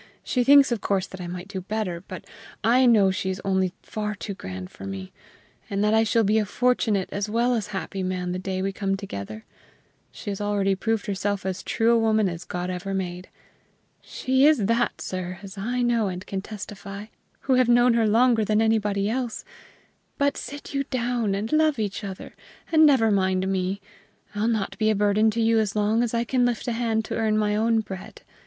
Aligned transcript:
She 0.23 0.43
thinks, 0.43 0.71
of 0.71 0.81
course, 0.81 1.05
that 1.05 1.21
I 1.21 1.27
might 1.27 1.47
do 1.47 1.61
better; 1.61 2.03
but 2.07 2.25
I 2.63 2.87
know 2.87 3.11
she 3.11 3.29
is 3.29 3.39
only 3.45 3.71
far 3.83 4.15
too 4.15 4.33
good 4.33 4.71
for 4.71 4.87
me, 4.87 5.13
and 5.69 5.83
that 5.83 5.93
I 5.93 6.03
shall 6.03 6.23
be 6.23 6.39
a 6.39 6.45
fortunate 6.47 7.07
as 7.11 7.29
well 7.29 7.53
as 7.53 7.67
happy 7.67 8.01
man 8.01 8.31
the 8.31 8.39
day 8.39 8.63
we 8.63 8.73
come 8.73 8.97
together. 8.97 9.45
She 10.11 10.31
has 10.31 10.41
already 10.41 10.73
proved 10.73 11.05
herself 11.05 11.45
as 11.45 11.61
true 11.61 11.91
a 11.91 11.99
woman 11.99 12.27
as 12.29 12.47
ever 12.51 12.73
God 12.83 12.95
made." 12.95 13.29
"She 14.01 14.47
is 14.47 14.65
that, 14.65 15.01
sir, 15.01 15.37
as 15.43 15.55
I 15.55 15.83
know 15.83 16.07
and 16.07 16.25
can 16.25 16.41
testify, 16.41 17.05
who 17.41 17.53
have 17.53 17.69
known 17.69 17.93
her 17.93 18.07
longer 18.07 18.43
than 18.43 18.59
anybody 18.59 19.07
else. 19.07 19.45
But 20.17 20.35
sit 20.35 20.73
you 20.73 20.83
down 20.85 21.35
and 21.35 21.53
love 21.53 21.77
each 21.77 22.03
other, 22.03 22.33
and 22.71 22.87
never 22.87 23.11
mind 23.11 23.47
me; 23.47 23.81
I'll 24.33 24.47
not 24.47 24.79
be 24.79 24.89
a 24.89 24.95
burden 24.95 25.29
to 25.29 25.41
you 25.43 25.59
as 25.59 25.75
long 25.75 26.01
as 26.01 26.15
I 26.15 26.23
can 26.23 26.43
lift 26.43 26.67
a 26.67 26.71
hand 26.71 27.05
to 27.05 27.15
earn 27.17 27.37
my 27.37 27.55
own 27.55 27.81
bread. 27.81 28.23